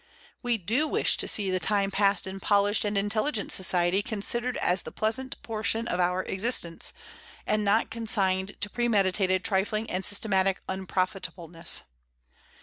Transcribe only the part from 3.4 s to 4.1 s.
society